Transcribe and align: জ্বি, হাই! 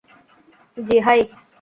জ্বি, 0.77 0.97
হাই! 1.05 1.19